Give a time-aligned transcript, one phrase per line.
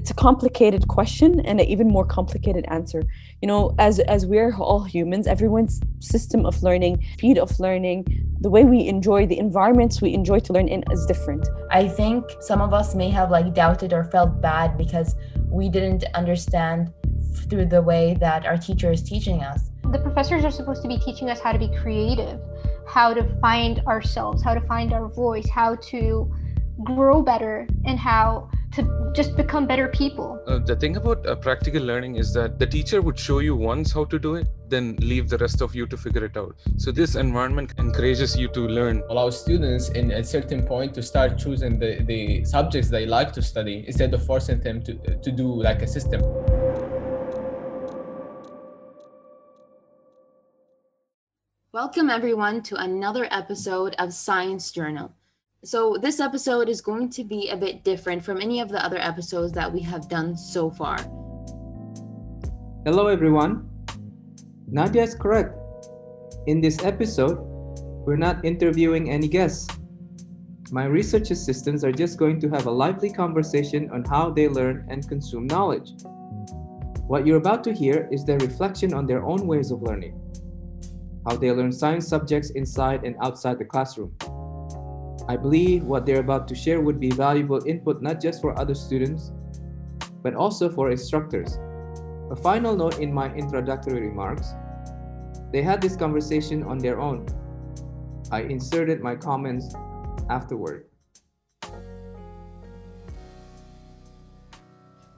[0.00, 3.02] it's a complicated question and an even more complicated answer.
[3.42, 7.98] You know as as we're all humans everyone's system of learning speed of learning
[8.40, 11.46] the way we enjoy the environments we enjoy to learn in is different.
[11.70, 15.16] I think some of us may have like doubted or felt bad because
[15.50, 16.94] we didn't understand
[17.50, 19.70] through the way that our teacher is teaching us.
[19.92, 22.40] The professors are supposed to be teaching us how to be creative
[22.86, 26.02] how to find ourselves how to find our voice how to
[26.82, 30.40] grow better and how to just become better people.
[30.46, 33.92] Uh, the thing about uh, practical learning is that the teacher would show you once
[33.92, 36.54] how to do it, then leave the rest of you to figure it out.
[36.76, 39.02] So this environment encourages you to learn.
[39.10, 43.42] Allow students in a certain point to start choosing the, the subjects they like to
[43.42, 46.22] study instead of forcing them to, to do like a system.
[51.72, 55.12] Welcome everyone to another episode of Science Journal.
[55.62, 58.96] So, this episode is going to be a bit different from any of the other
[58.96, 60.96] episodes that we have done so far.
[62.86, 63.68] Hello, everyone.
[64.66, 65.54] Nadia is correct.
[66.46, 67.36] In this episode,
[68.06, 69.68] we're not interviewing any guests.
[70.72, 74.86] My research assistants are just going to have a lively conversation on how they learn
[74.88, 75.90] and consume knowledge.
[77.06, 80.18] What you're about to hear is their reflection on their own ways of learning,
[81.28, 84.16] how they learn science subjects inside and outside the classroom.
[85.30, 88.74] I believe what they're about to share would be valuable input not just for other
[88.74, 89.30] students,
[90.24, 91.56] but also for instructors.
[92.32, 94.54] A final note in my introductory remarks
[95.52, 97.26] they had this conversation on their own.
[98.32, 99.72] I inserted my comments
[100.28, 100.89] afterward.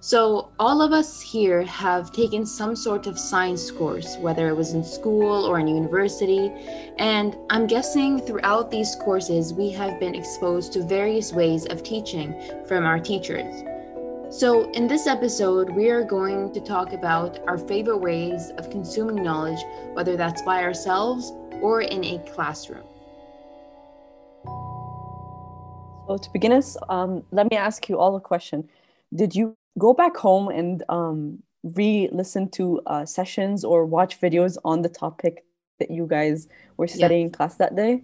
[0.05, 4.73] So, all of us here have taken some sort of science course, whether it was
[4.73, 6.51] in school or in university.
[6.99, 12.35] And I'm guessing throughout these courses, we have been exposed to various ways of teaching
[12.67, 13.63] from our teachers.
[14.29, 19.23] So, in this episode, we are going to talk about our favorite ways of consuming
[19.23, 19.63] knowledge,
[19.93, 22.83] whether that's by ourselves or in a classroom.
[26.09, 28.69] So, to begin us, um, let me ask you all a question.
[29.15, 34.83] Did you go back home and um, re-listen to uh, sessions or watch videos on
[34.83, 35.45] the topic
[35.79, 37.37] that you guys were studying yes.
[37.37, 38.03] class that day?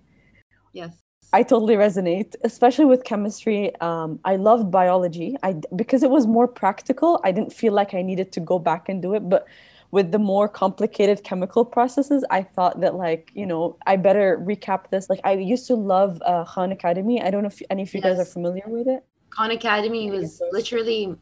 [0.73, 1.03] Yes.
[1.33, 3.75] I totally resonate especially with chemistry.
[3.81, 5.37] Um, i loved biology.
[5.43, 8.89] I because it was more practical i didn't feel like i needed to go back
[8.89, 9.47] and do it but
[9.91, 14.89] with the more complicated chemical processes i thought that like you know i better recap
[14.91, 15.11] this.
[15.11, 17.21] Like i used to love uh, khan academy.
[17.21, 18.17] I don't know if any of you yes.
[18.17, 21.15] guys are familiar with it khan academy was literally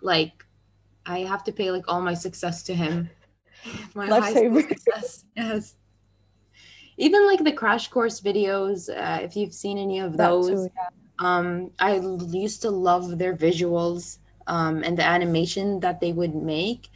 [0.00, 0.44] like
[1.06, 3.10] I have to pay like all my success to him.
[3.94, 5.24] my high school success.
[5.36, 5.74] Yes.
[6.98, 10.88] Even like the crash course videos, uh, if you've seen any of those, too, yeah.
[11.20, 14.18] um, I used to love their visuals
[14.48, 16.88] um, and the animation that they would make.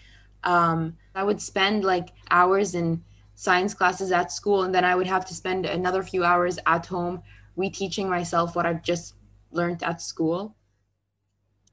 [0.44, 3.02] Um, I would spend like hours in
[3.36, 6.86] science classes at school, and then I would have to spend another few hours at
[6.86, 7.22] home
[7.56, 9.14] reteaching myself what I've just
[9.54, 10.56] learned at school.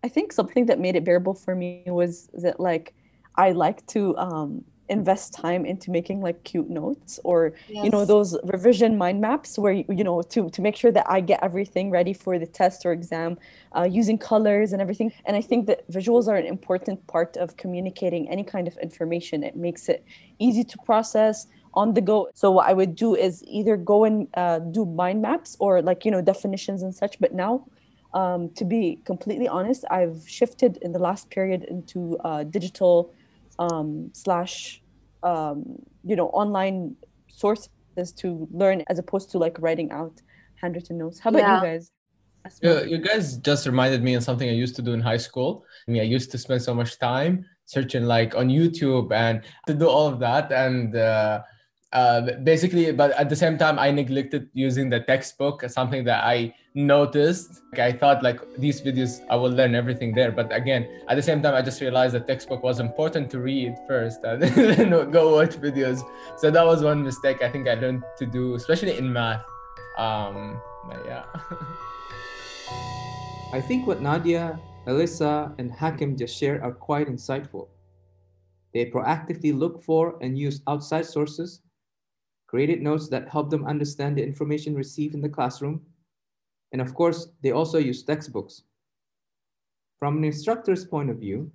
[0.03, 2.93] I think something that made it bearable for me was that like
[3.35, 7.85] I like to um, invest time into making like cute notes or yes.
[7.85, 11.21] you know those revision mind maps where you know to to make sure that I
[11.21, 13.37] get everything ready for the test or exam
[13.75, 15.13] uh, using colors and everything.
[15.25, 19.43] And I think that visuals are an important part of communicating any kind of information.
[19.43, 20.03] It makes it
[20.39, 22.29] easy to process on the go.
[22.33, 26.05] So what I would do is either go and uh, do mind maps or like
[26.05, 27.19] you know definitions and such.
[27.19, 27.65] But now
[28.13, 33.13] um, to be completely honest, I've shifted in the last period into uh, digital
[33.59, 34.81] um, slash,
[35.21, 35.63] um,
[36.03, 36.95] you know, online
[37.27, 37.69] sources
[38.15, 40.21] to learn as opposed to like writing out
[40.55, 41.19] handwritten notes.
[41.19, 41.55] How about yeah.
[41.57, 41.91] you guys?
[42.61, 45.65] Yeah, you guys just reminded me of something I used to do in high school.
[45.87, 49.73] I mean, I used to spend so much time searching like on YouTube and to
[49.75, 50.51] do all of that.
[50.51, 51.41] And uh,
[51.91, 56.53] uh, basically, but at the same time, I neglected using the textbook, something that I
[56.75, 57.61] noticed.
[57.71, 60.31] Like, I thought like these videos, I will learn everything there.
[60.31, 63.75] But again, at the same time, I just realized the textbook was important to read
[63.87, 66.01] first and then go watch videos.
[66.37, 69.43] So that was one mistake I think I learned to do, especially in math.
[69.97, 70.61] Um,
[71.05, 71.23] yeah.
[73.51, 77.69] I think what Nadia, Alyssa, and Hakim just shared are quite insightful.
[78.75, 81.61] They proactively look for and use outside sources
[82.49, 85.79] created notes that help them understand the information received in the classroom,
[86.71, 88.63] and of course, they also use textbooks.
[89.99, 91.51] From an instructor's point of view,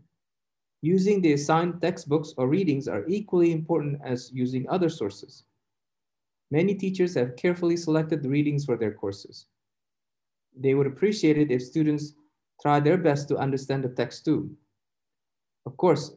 [0.82, 5.43] using the assigned textbooks or readings are equally important as using other sources.
[6.52, 9.47] Many teachers have carefully selected the readings for their courses.
[10.56, 12.12] They would appreciate it if students
[12.62, 14.55] try their best to understand the text too.
[15.67, 16.12] Of course,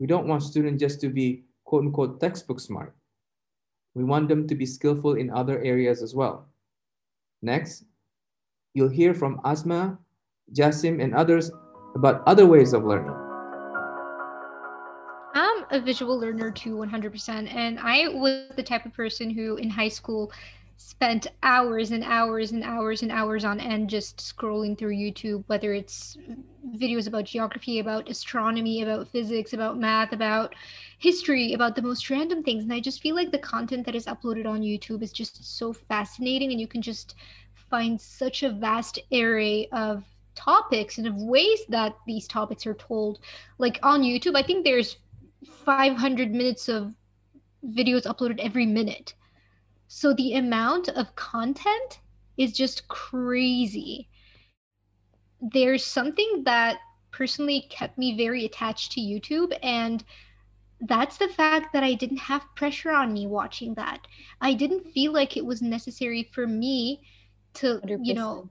[0.00, 2.95] we don't want students just to be quote unquote textbook smart.
[3.96, 6.46] We want them to be skillful in other areas as well.
[7.40, 7.84] Next,
[8.74, 9.98] you'll hear from Asma,
[10.52, 11.50] Jasim, and others
[11.94, 13.16] about other ways of learning.
[15.34, 17.50] I'm a visual learner too, 100%.
[17.54, 20.30] And I was the type of person who in high school
[20.76, 25.72] spent hours and hours and hours and hours on end just scrolling through YouTube, whether
[25.72, 26.18] it's
[26.78, 30.54] videos about geography, about astronomy, about physics, about math, about
[30.98, 32.64] history, about the most random things.
[32.64, 35.72] And I just feel like the content that is uploaded on YouTube is just so
[35.72, 37.14] fascinating, and you can just
[37.70, 43.20] find such a vast array of topics and of ways that these topics are told.
[43.58, 44.98] Like on YouTube, I think there's
[45.64, 46.92] 500 minutes of
[47.64, 49.14] videos uploaded every minute
[49.88, 52.00] so the amount of content
[52.36, 54.08] is just crazy.
[55.40, 56.78] There's something that
[57.10, 60.04] personally kept me very attached to YouTube and
[60.80, 64.06] that's the fact that I didn't have pressure on me watching that.
[64.40, 67.00] I didn't feel like it was necessary for me
[67.54, 68.00] to, 100%.
[68.02, 68.50] you know,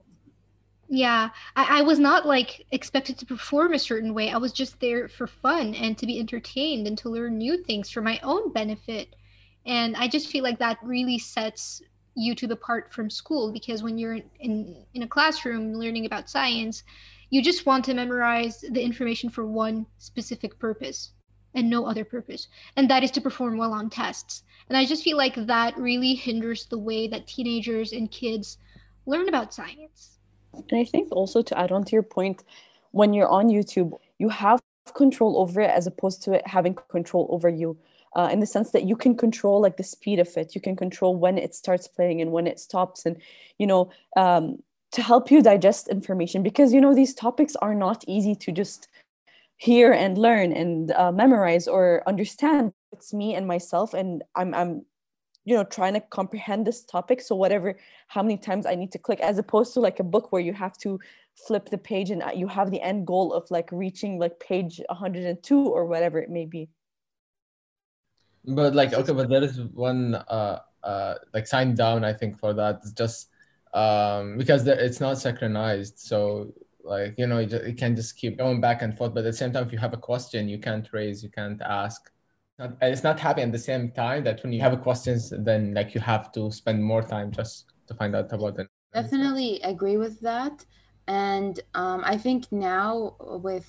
[0.88, 4.30] yeah, I, I was not like expected to perform a certain way.
[4.30, 7.90] I was just there for fun and to be entertained and to learn new things
[7.90, 9.14] for my own benefit.
[9.64, 11.82] And I just feel like that really sets
[12.16, 16.82] YouTube apart from school because when you're in in a classroom learning about science,
[17.30, 21.12] you just want to memorize the information for one specific purpose
[21.54, 24.42] and no other purpose, and that is to perform well on tests.
[24.68, 28.58] And I just feel like that really hinders the way that teenagers and kids
[29.06, 30.18] learn about science.
[30.52, 32.44] And I think also to add on to your point,
[32.90, 34.60] when you're on YouTube, you have
[34.94, 37.76] control over it as opposed to it having control over you
[38.16, 40.54] uh, in the sense that you can control like the speed of it.
[40.54, 43.06] You can control when it starts playing and when it stops.
[43.06, 43.16] And
[43.58, 48.02] you know um, to help you digest information because you know these topics are not
[48.08, 48.88] easy to just
[49.58, 52.72] hear and learn and uh, memorize or understand.
[52.92, 54.86] It's me and myself and i'm i'm
[55.44, 57.20] you know trying to comprehend this topic.
[57.20, 57.76] So whatever
[58.08, 60.54] how many times i need to click as opposed to like a book where you
[60.54, 60.98] have to
[61.46, 64.80] flip the page and uh, you have the end goal of like reaching like page
[64.88, 66.70] 102 or whatever it may be
[68.46, 72.52] but like okay but there is one uh uh like sign down i think for
[72.54, 72.76] that.
[72.82, 73.30] It's just
[73.74, 75.98] um because there, it's not synchronized.
[75.98, 76.52] So
[76.84, 79.14] like you know you, just, you can just keep going back and forth.
[79.14, 81.60] But at the same time if you have a question you can't raise you can't
[81.62, 82.10] ask.
[82.58, 85.74] And it's not happening at the same time that when you have a questions then
[85.74, 89.98] like you have to spend more time just to find out about it definitely agree
[89.98, 90.64] with that.
[91.08, 93.68] And um, i think now with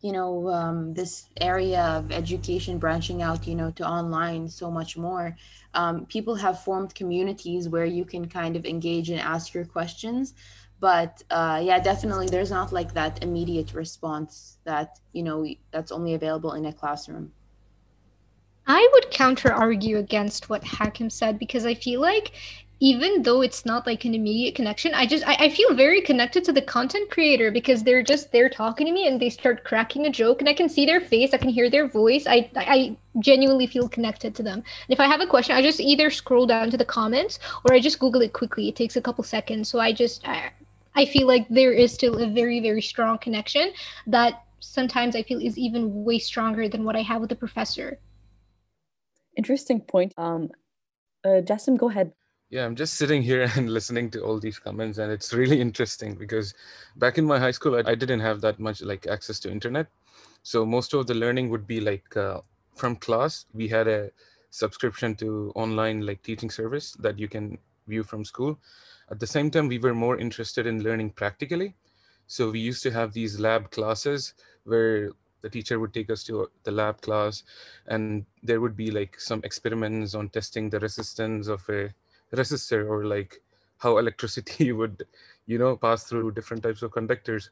[0.00, 4.96] you know um, this area of education branching out you know to online so much
[4.96, 5.36] more.
[5.74, 10.34] Um, people have formed communities where you can kind of engage and ask your questions.
[10.80, 16.14] But uh, yeah definitely there's not like that immediate response that you know that's only
[16.14, 17.32] available in a classroom.
[18.68, 22.32] I would counter argue against what Hakim said because I feel like
[22.80, 26.44] even though it's not like an immediate connection i just I, I, feel very connected
[26.44, 30.06] to the content creator because they're just they're talking to me and they start cracking
[30.06, 32.96] a joke and i can see their face i can hear their voice i i
[33.20, 34.58] genuinely feel connected to them.
[34.58, 37.74] And if i have a question i just either scroll down to the comments or
[37.74, 38.68] i just google it quickly.
[38.68, 39.68] It takes a couple seconds.
[39.68, 40.50] So i just i,
[40.94, 43.72] I feel like there is still a very very strong connection
[44.06, 47.98] that sometimes i feel is even way stronger than what i have with the professor.
[49.36, 50.12] Interesting point.
[50.16, 50.50] Um
[51.24, 52.12] uh, Jasim, go ahead
[52.50, 56.14] yeah, I'm just sitting here and listening to all these comments, and it's really interesting
[56.14, 56.54] because
[56.96, 59.86] back in my high school, I, I didn't have that much like access to internet,
[60.42, 62.40] so most of the learning would be like uh,
[62.74, 63.46] from class.
[63.52, 64.10] We had a
[64.50, 68.58] subscription to online like teaching service that you can view from school.
[69.10, 71.74] At the same time, we were more interested in learning practically,
[72.26, 76.50] so we used to have these lab classes where the teacher would take us to
[76.64, 77.44] the lab class,
[77.86, 81.90] and there would be like some experiments on testing the resistance of a
[82.34, 83.40] resistor or like
[83.78, 85.06] how electricity would
[85.46, 87.50] you know pass through different types of conductors.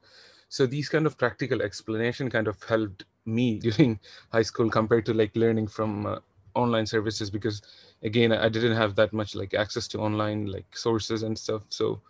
[0.48, 3.98] So these kind of practical explanation kind of helped me during
[4.32, 6.18] high school compared to like learning from uh,
[6.54, 7.60] online services because
[8.02, 11.62] again i didn't have that much like access to online like sources and stuff.
[11.68, 12.00] So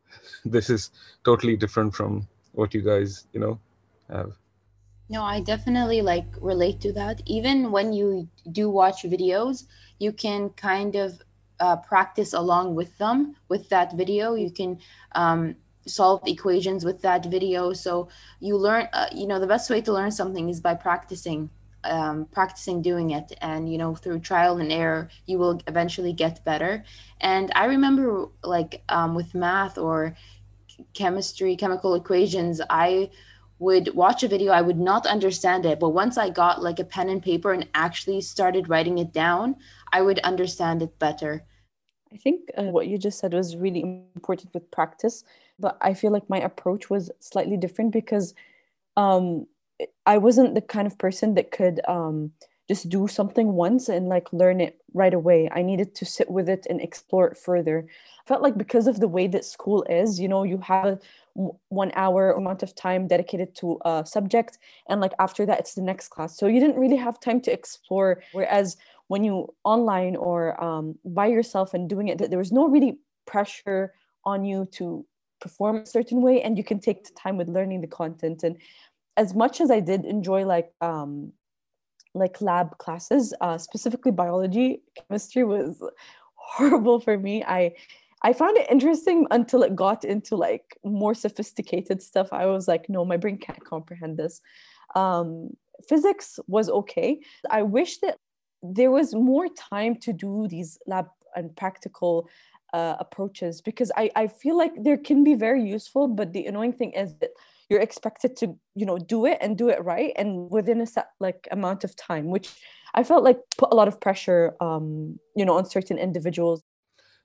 [0.44, 0.90] this is
[1.24, 3.58] totally different from what you guys you know
[4.10, 4.32] have.
[5.08, 7.22] No i definitely like relate to that.
[7.26, 9.66] Even when you do watch videos
[9.98, 11.22] you can kind of
[11.60, 14.34] uh, practice along with them with that video.
[14.34, 14.78] You can
[15.12, 17.72] um, solve equations with that video.
[17.72, 18.08] So
[18.40, 21.50] you learn uh, you know the best way to learn something is by practicing
[21.84, 23.32] um, practicing doing it.
[23.40, 26.84] And you know through trial and error you will eventually get better.
[27.20, 30.16] And i remember like um, with math or
[30.92, 33.08] chemistry chemical equations i
[33.58, 35.80] would watch a video, I would not understand it.
[35.80, 39.56] But once I got like a pen and paper and actually started writing it down,
[39.92, 41.44] I would understand it better.
[42.12, 43.80] I think uh, what you just said was really
[44.14, 45.24] important with practice,
[45.58, 48.34] but I feel like my approach was slightly different because
[48.96, 49.46] um,
[50.04, 52.32] I wasn't the kind of person that could um,
[52.68, 55.48] just do something once and like learn it right away.
[55.52, 57.86] I needed to sit with it and explore it further.
[57.88, 61.00] I felt like because of the way that school is, you know, you have
[61.68, 64.58] one hour amount of time dedicated to a subject,
[64.88, 66.36] and like after that, it's the next class.
[66.36, 68.22] So you didn't really have time to explore.
[68.32, 68.76] Whereas
[69.08, 73.92] when you online or um, by yourself and doing it, there was no really pressure
[74.24, 75.06] on you to
[75.40, 78.42] perform a certain way, and you can take the time with learning the content.
[78.42, 78.56] And
[79.16, 81.32] as much as I did enjoy like um,
[82.16, 85.82] like lab classes, uh, specifically biology, chemistry was
[86.34, 87.44] horrible for me.
[87.44, 87.72] I
[88.22, 92.28] I found it interesting until it got into like more sophisticated stuff.
[92.32, 94.40] I was like, no, my brain can't comprehend this.
[94.94, 95.50] Um,
[95.88, 97.20] physics was okay.
[97.50, 98.16] I wish that
[98.62, 101.06] there was more time to do these lab
[101.36, 102.28] and practical
[102.72, 106.72] uh, approaches because I, I feel like there can be very useful, but the annoying
[106.72, 107.30] thing is that
[107.68, 111.08] you're expected to you know do it and do it right and within a set
[111.20, 112.54] like amount of time which
[112.94, 116.62] i felt like put a lot of pressure um you know on certain individuals.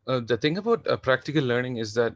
[0.08, 2.16] Uh, the thing about uh, practical learning is that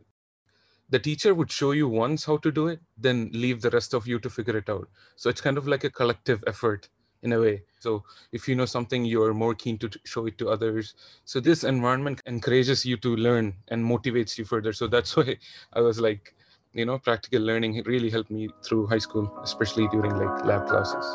[0.90, 4.08] the teacher would show you once how to do it then leave the rest of
[4.08, 4.88] you to figure it out.
[5.16, 6.90] So it's kind of like a collective effort
[7.24, 7.64] in a way.
[7.80, 10.94] So if you know something you're more keen to show it to others.
[11.26, 14.74] So this environment encourages you to learn and motivates you further.
[14.74, 15.38] So that's why
[15.74, 16.36] i was like
[16.76, 21.06] you know practical learning really helped me through high school especially during like lab classes.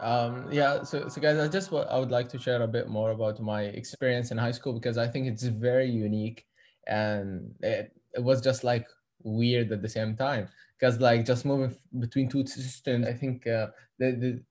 [0.00, 2.88] Um yeah so so guys i just what i would like to share a bit
[2.88, 6.44] more about my experience in high school because i think it's very unique
[6.86, 8.86] and it, it was just like
[9.22, 10.48] weird at the same time.
[10.78, 14.08] Because like just moving between two systems i think uh, the,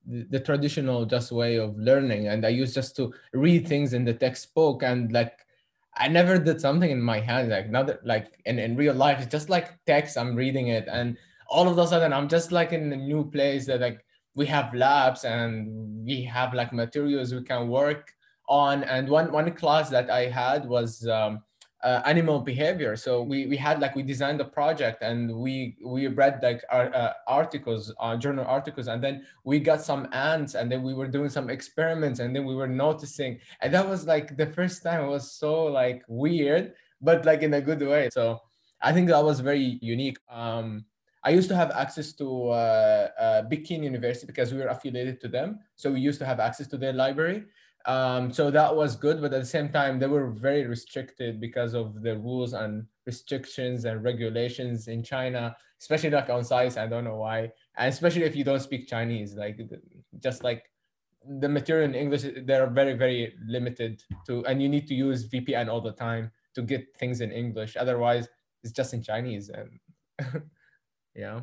[0.08, 4.04] the the traditional just way of learning and i used just to read things in
[4.04, 5.45] the textbook and like
[5.96, 9.18] I never did something in my hand like not like in, in real life.
[9.20, 10.16] It's just like text.
[10.18, 11.16] I'm reading it, and
[11.48, 14.74] all of a sudden I'm just like in a new place that like we have
[14.74, 18.12] labs and we have like materials we can work
[18.48, 18.84] on.
[18.84, 21.42] And one one class that I had was um,
[21.86, 22.96] uh, animal behavior.
[22.96, 26.92] So we, we had like we designed a project and we we read like our,
[26.92, 31.06] uh, articles, uh, journal articles, and then we got some ants, and then we were
[31.06, 35.04] doing some experiments, and then we were noticing, and that was like the first time
[35.04, 38.10] it was so like weird, but like in a good way.
[38.10, 38.40] So
[38.82, 40.18] I think that was very unique.
[40.28, 40.84] Um,
[41.22, 45.28] I used to have access to uh, uh, Peking University because we were affiliated to
[45.28, 47.44] them, so we used to have access to their library.
[47.86, 51.72] Um, so that was good, but at the same time, they were very restricted because
[51.72, 56.76] of the rules and restrictions and regulations in China, especially like on size.
[56.76, 59.60] I don't know why, and especially if you don't speak Chinese, like
[60.18, 60.64] just like
[61.40, 65.68] the material in English, they're very very limited to, and you need to use VPN
[65.68, 67.76] all the time to get things in English.
[67.76, 68.28] Otherwise,
[68.64, 69.78] it's just in Chinese, and
[71.14, 71.42] yeah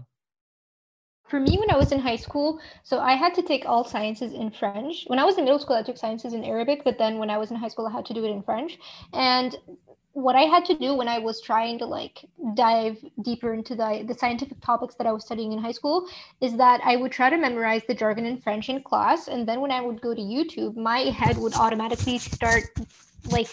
[1.33, 4.33] for me when i was in high school so i had to take all sciences
[4.33, 5.05] in french.
[5.07, 7.39] When i was in middle school i took sciences in arabic but then when i
[7.39, 8.77] was in high school i had to do it in french.
[9.13, 9.57] And
[10.25, 12.23] what i had to do when i was trying to like
[12.53, 16.07] dive deeper into the, the scientific topics that i was studying in high school
[16.39, 19.27] is that i would try to memorize the jargon in french in class.
[19.27, 22.65] And then when i would go to youtube my head would automatically start
[23.37, 23.49] like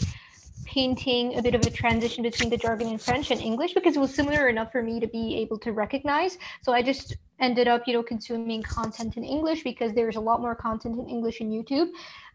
[0.71, 3.99] painting a bit of a transition between the jargon in French and English because it
[3.99, 6.39] was similar enough for me to be able to recognize.
[6.63, 10.41] So I just ended up, you know, consuming content in English because there's a lot
[10.41, 11.89] more content in English in YouTube.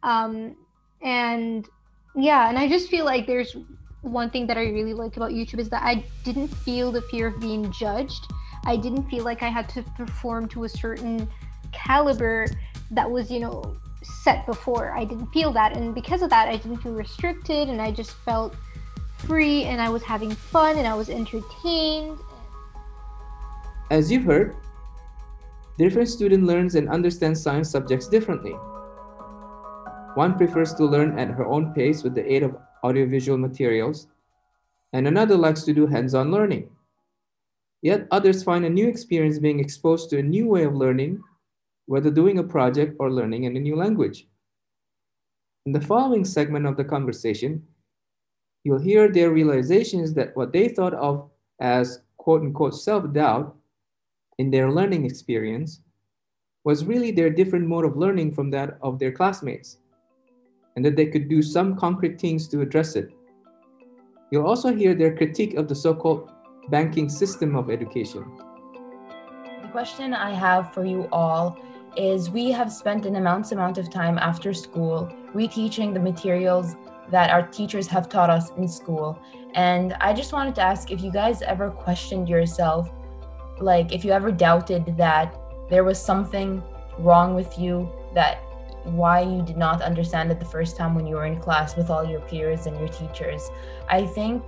[0.03, 0.55] Um,
[1.01, 1.67] and
[2.15, 3.55] yeah, and I just feel like there's
[4.01, 7.27] one thing that I really like about YouTube is that I didn't feel the fear
[7.27, 8.23] of being judged.
[8.65, 11.29] I didn't feel like I had to perform to a certain
[11.71, 12.47] caliber
[12.91, 14.91] that was, you know, set before.
[14.95, 15.75] I didn't feel that.
[15.75, 18.55] And because of that, I didn't feel restricted and I just felt
[19.17, 22.17] free and I was having fun and I was entertained.
[23.91, 24.55] As you've heard,
[25.77, 28.55] different student learns and understands science subjects differently.
[30.15, 34.07] One prefers to learn at her own pace with the aid of audiovisual materials,
[34.93, 36.69] and another likes to do hands-on learning.
[37.81, 41.21] Yet others find a new experience being exposed to a new way of learning
[41.85, 44.27] whether doing a project or learning in a new language.
[45.65, 47.63] In the following segment of the conversation,
[48.63, 53.55] you'll hear their realizations that what they thought of as quote unquote self doubt
[54.37, 55.81] in their learning experience
[56.63, 59.77] was really their different mode of learning from that of their classmates,
[60.75, 63.11] and that they could do some concrete things to address it.
[64.31, 66.29] You'll also hear their critique of the so called
[66.69, 68.25] banking system of education.
[69.61, 71.59] The question I have for you all
[71.97, 76.75] is we have spent an immense amount of time after school reteaching the materials
[77.09, 79.19] that our teachers have taught us in school.
[79.53, 82.89] And I just wanted to ask if you guys ever questioned yourself,
[83.59, 85.35] like if you ever doubted that
[85.69, 86.61] there was something
[86.97, 88.39] wrong with you, that
[88.83, 91.89] why you did not understand it the first time when you were in class with
[91.89, 93.49] all your peers and your teachers.
[93.89, 94.43] I think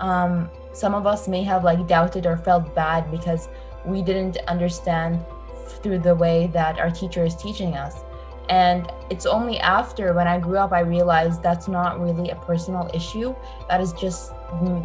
[0.00, 3.48] um, some of us may have like doubted or felt bad because
[3.84, 5.24] we didn't understand
[5.68, 8.04] through the way that our teacher is teaching us.
[8.48, 12.90] And it's only after when I grew up I realized that's not really a personal
[12.92, 13.34] issue.
[13.68, 14.32] That is just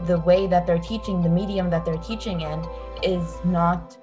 [0.05, 2.65] the way that they're teaching, the medium that they're teaching in
[3.03, 3.97] is not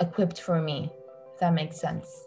[0.00, 0.92] equipped for me,
[1.32, 2.26] if that makes sense.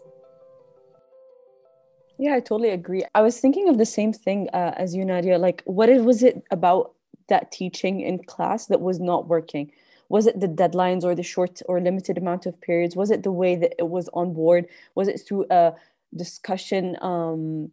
[2.18, 3.04] Yeah, I totally agree.
[3.14, 5.38] I was thinking of the same thing uh, as you, Nadia.
[5.38, 6.94] Like, what was it about
[7.28, 9.70] that teaching in class that was not working?
[10.08, 12.96] Was it the deadlines or the short or limited amount of periods?
[12.96, 14.66] Was it the way that it was on board?
[14.94, 15.74] Was it through a
[16.16, 16.96] discussion?
[17.02, 17.70] Um,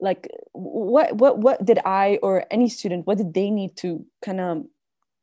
[0.00, 3.06] like, what what what did I or any student?
[3.06, 4.64] What did they need to kind of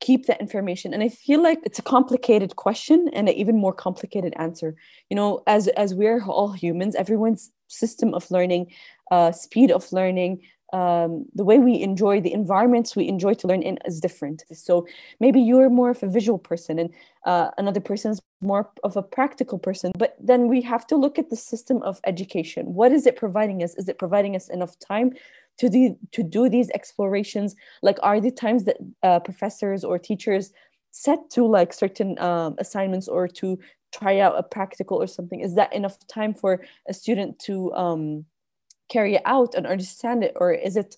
[0.03, 3.71] keep that information and i feel like it's a complicated question and an even more
[3.71, 4.75] complicated answer
[5.09, 8.69] you know as as we're all humans everyone's system of learning
[9.11, 10.41] uh, speed of learning
[10.73, 14.43] um, the way we enjoy the environments we enjoy to learn in is different.
[14.51, 14.87] So
[15.19, 16.89] maybe you're more of a visual person and
[17.25, 21.17] uh, another person is more of a practical person but then we have to look
[21.17, 22.73] at the system of education.
[22.73, 23.75] What is it providing us?
[23.75, 25.13] Is it providing us enough time
[25.59, 27.55] to do to do these explorations?
[27.81, 30.51] Like are the times that uh, professors or teachers
[30.91, 33.59] set to like certain um, assignments or to
[33.93, 38.25] try out a practical or something is that enough time for a student to um,
[38.89, 40.33] carry it out and understand it?
[40.35, 40.97] Or is it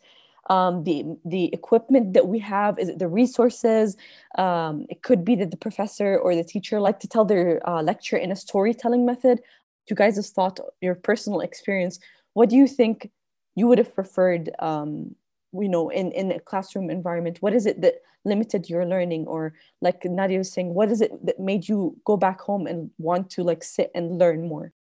[0.49, 3.97] um, the the equipment that we have is it the resources?
[4.37, 7.81] Um, it could be that the professor or the teacher like to tell their uh,
[7.81, 9.41] lecture in a storytelling method.
[9.89, 11.99] You guys have thought your personal experience?
[12.33, 13.11] What do you think
[13.55, 15.15] you would have preferred um,
[15.53, 17.37] you know in in a classroom environment?
[17.41, 19.25] What is it that limited your learning?
[19.27, 22.91] Or like nadia was saying what is it that made you go back home and
[22.97, 24.71] want to like sit and learn more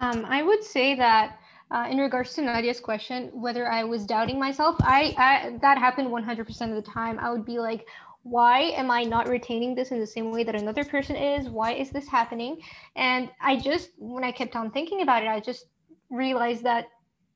[0.00, 1.38] um, i would say that
[1.70, 6.08] uh, in regards to Nadia's question, whether I was doubting myself, I, I that happened
[6.08, 7.18] 100% of the time.
[7.20, 7.86] I would be like,
[8.22, 11.48] why am I not retaining this in the same way that another person is?
[11.48, 12.60] Why is this happening?
[12.96, 15.66] And I just, when I kept on thinking about it, I just
[16.10, 16.88] realized that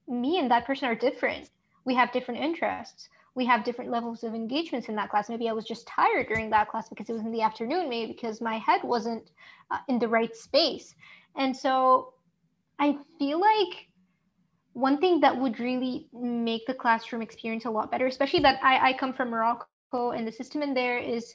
[0.08, 1.50] me and that person are different.
[1.84, 3.08] We have different interests.
[3.34, 5.28] We have different levels of engagements in that class.
[5.28, 8.12] Maybe I was just tired during that class because it was in the afternoon, maybe
[8.12, 9.30] because my head wasn't
[9.70, 10.94] uh, in the right space.
[11.36, 12.12] And so
[12.78, 13.88] I feel like
[14.72, 18.90] one thing that would really make the classroom experience a lot better, especially that I,
[18.90, 21.34] I come from Morocco and the system in there is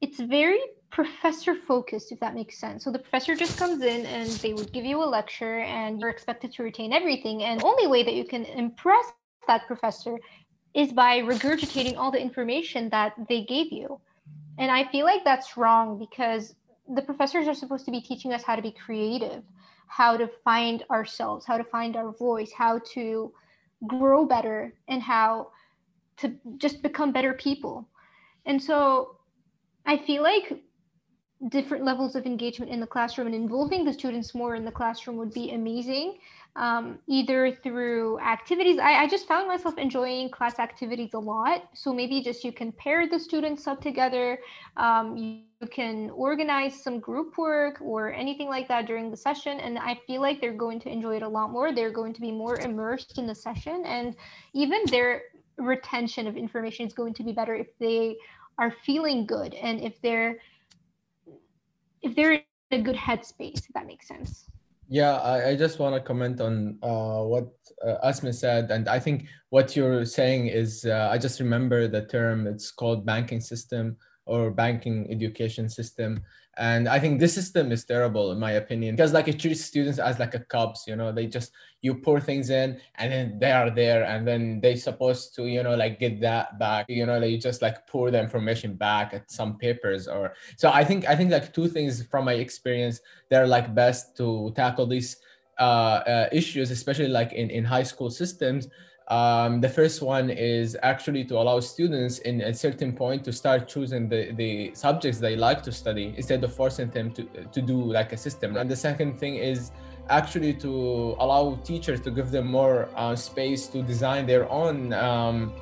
[0.00, 2.84] it's very professor focused, if that makes sense.
[2.84, 6.10] So the professor just comes in and they would give you a lecture and you're
[6.10, 7.44] expected to retain everything.
[7.44, 9.06] And the only way that you can impress
[9.46, 10.18] that professor
[10.74, 14.00] is by regurgitating all the information that they gave you.
[14.58, 16.54] And I feel like that's wrong because
[16.88, 19.42] the professors are supposed to be teaching us how to be creative,
[19.92, 23.30] how to find ourselves, how to find our voice, how to
[23.86, 25.48] grow better, and how
[26.16, 27.86] to just become better people.
[28.46, 29.18] And so
[29.84, 30.62] I feel like
[31.48, 35.18] different levels of engagement in the classroom and involving the students more in the classroom
[35.18, 36.16] would be amazing
[36.54, 38.78] um, either through activities.
[38.78, 41.70] I, I, just found myself enjoying class activities a lot.
[41.74, 44.38] So maybe just you can pair the students up together.
[44.76, 49.60] Um, you, you can organize some group work or anything like that during the session.
[49.60, 51.72] And i feel like they're going to enjoy it a lot more.
[51.72, 53.84] They're going to be more immersed in the session.
[53.86, 54.14] And
[54.52, 55.22] even their
[55.56, 58.16] retention of information is going to be better if they
[58.58, 60.38] are feeling good and if they're
[62.02, 64.50] if they're in a good headspace, if that makes sense.
[64.88, 67.48] Yeah, I, I just want to comment on uh, what
[67.86, 68.70] uh, Asma said.
[68.70, 73.06] And I think what you're saying is, uh, I just remember the term, it's called
[73.06, 76.22] banking system or banking education system.
[76.58, 79.98] And i think this system is terrible in my opinion because like it treats students
[79.98, 81.10] as like a cups you know?
[81.10, 85.34] They just you pour things in and then they are there and then they supposed
[85.36, 87.22] to you know like get that back you know?
[87.22, 91.16] You just like pour the information back at some papers or so i think i
[91.16, 95.16] think like two things from my experience they're like best to tackle these
[95.58, 98.68] uh, uh issues especially like in in high school systems
[99.12, 103.68] um, the first one is actually to allow students in a certain point to start
[103.68, 107.76] choosing the, the subjects they like to study instead of forcing them to, to do
[107.76, 108.56] like a system.
[108.56, 109.70] And the second thing is
[110.08, 115.52] actually to allow teachers to give them more uh, space to design their own um,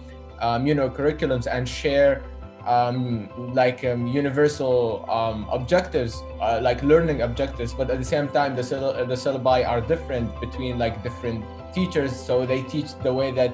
[0.41, 2.23] um, you know curriculums and share
[2.67, 8.55] um, like um, universal um, objectives, uh, like learning objectives, but at the same time,
[8.55, 12.15] the, the syllabi are different between like different teachers.
[12.15, 13.53] So they teach the way that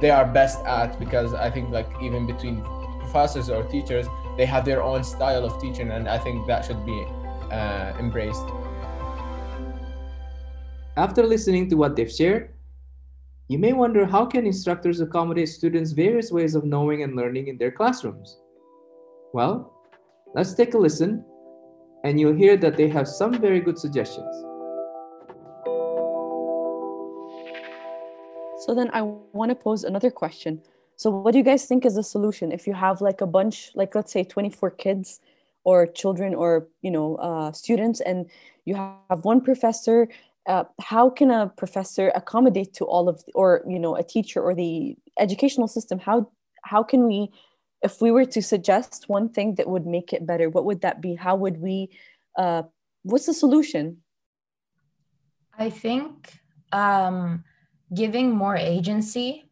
[0.00, 2.62] they are best at because I think like even between
[3.00, 6.84] professors or teachers, they have their own style of teaching, and I think that should
[6.84, 7.06] be
[7.50, 8.46] uh, embraced.
[10.96, 12.50] After listening to what they've shared,
[13.48, 17.58] you may wonder how can instructors accommodate students' various ways of knowing and learning in
[17.58, 18.38] their classrooms?
[19.32, 19.72] Well,
[20.34, 21.24] let's take a listen
[22.04, 24.34] and you'll hear that they have some very good suggestions.
[28.64, 30.62] So then I want to pose another question.
[30.96, 32.52] So what do you guys think is the solution?
[32.52, 35.20] If you have like a bunch, like let's say 24 kids
[35.64, 38.30] or children or you know uh, students, and
[38.64, 40.08] you have one professor
[40.46, 44.54] uh, how can a professor accommodate to all of or you know a teacher or
[44.54, 45.98] the educational system?
[45.98, 46.30] How
[46.62, 47.30] how can we
[47.82, 51.00] if we were to suggest one thing that would make it better what would that
[51.00, 51.14] be?
[51.14, 51.90] How would we
[52.36, 52.64] uh,
[53.02, 53.98] what's the solution?
[55.56, 56.40] I think
[56.72, 57.44] um,
[57.94, 59.48] giving more agency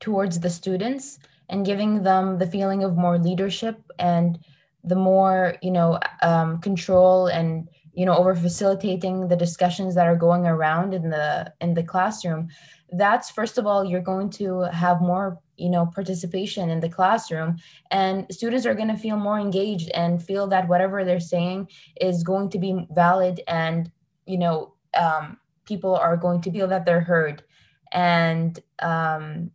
[0.00, 4.38] towards the students and giving them the feeling of more leadership and
[4.84, 10.16] the more you know um, control and you know over facilitating the discussions that are
[10.16, 12.48] going around in the in the classroom
[12.92, 17.56] that's first of all you're going to have more you know participation in the classroom
[17.90, 21.68] and students are going to feel more engaged and feel that whatever they're saying
[22.00, 23.90] is going to be valid and
[24.26, 27.42] you know um, people are going to feel that they're heard
[27.92, 29.50] and um,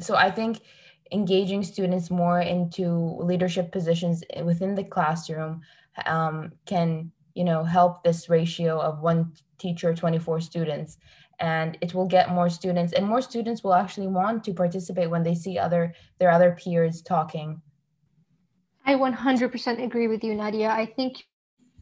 [0.00, 0.60] so i think
[1.12, 5.60] engaging students more into leadership positions within the classroom
[6.06, 10.98] um, can you know help this ratio of one teacher 24 students.
[11.40, 15.24] And it will get more students and more students will actually want to participate when
[15.24, 17.60] they see other their other peers talking.
[18.86, 20.68] I 100% agree with you nadia.
[20.68, 21.24] I think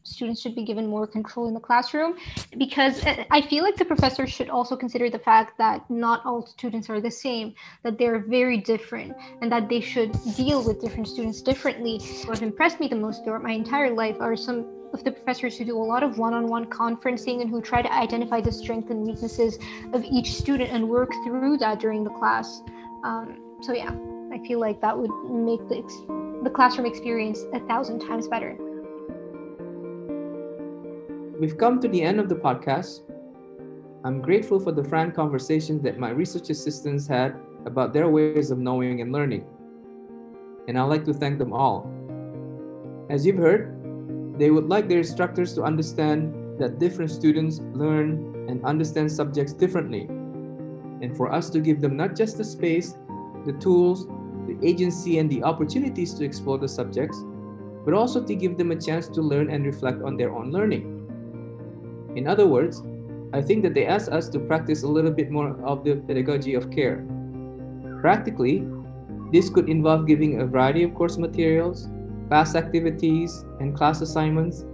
[0.03, 2.15] students should be given more control in the classroom
[2.57, 6.45] because uh, I feel like the professor should also consider the fact that not all
[6.45, 11.07] students are the same, that they're very different, and that they should deal with different
[11.07, 11.99] students differently.
[12.25, 15.65] What impressed me the most throughout my entire life are some of the professors who
[15.65, 19.57] do a lot of one-on-one conferencing and who try to identify the strengths and weaknesses
[19.93, 22.61] of each student and work through that during the class.
[23.03, 23.91] Um, so yeah,
[24.31, 28.57] I feel like that would make the ex- the classroom experience a thousand times better.
[31.43, 33.01] We've come to the end of the podcast.
[34.05, 38.59] I'm grateful for the frank conversations that my research assistants had about their ways of
[38.59, 39.43] knowing and learning.
[40.69, 41.91] And I'd like to thank them all.
[43.09, 43.75] As you've heard,
[44.39, 50.03] they would like their instructors to understand that different students learn and understand subjects differently,
[50.03, 52.95] and for us to give them not just the space,
[53.45, 54.07] the tools,
[54.47, 57.21] the agency, and the opportunities to explore the subjects,
[57.83, 60.92] but also to give them a chance to learn and reflect on their own learning.
[62.15, 62.83] In other words,
[63.33, 66.53] I think that they ask us to practice a little bit more of the pedagogy
[66.53, 67.05] of care.
[68.01, 68.67] Practically,
[69.31, 71.89] this could involve giving a variety of course materials,
[72.27, 74.65] class activities, and class assignments,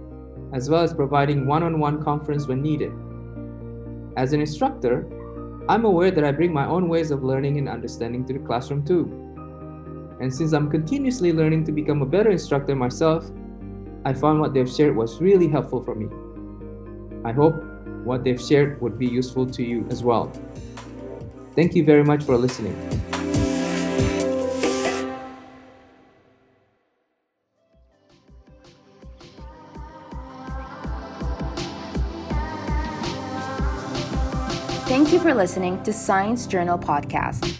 [0.52, 2.92] as well as providing one on one conference when needed.
[4.18, 5.08] As an instructor,
[5.68, 8.84] I'm aware that I bring my own ways of learning and understanding to the classroom
[8.84, 9.04] too.
[10.20, 13.30] And since I'm continuously learning to become a better instructor myself,
[14.04, 16.08] I found what they've shared was really helpful for me.
[17.24, 17.62] I hope
[18.04, 20.32] what they've shared would be useful to you as well.
[21.54, 22.74] Thank you very much for listening.
[34.90, 37.56] Thank you for listening to Science Journal Podcast.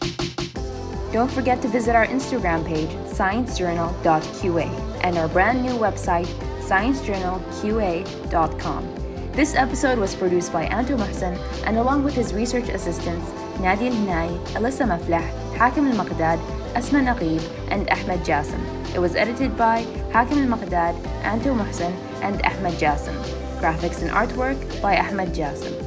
[1.13, 6.27] Don't forget to visit our Instagram page, sciencejournal.qa, and our brand new website,
[6.61, 9.00] sciencejournalqa.com.
[9.33, 14.37] This episode was produced by Anto Mohsin and along with his research assistants, Nadia Hinai,
[14.59, 15.23] Alyssa Maflah,
[15.57, 16.41] Hakim Al-Maqdad,
[16.75, 18.61] Asma Naqib, and Ahmed Jassim.
[18.93, 23.15] It was edited by Hakim Al-Maqdad, Anto Mohsin, and Ahmed Jassim.
[23.61, 25.80] Graphics and artwork by Ahmed Jassim.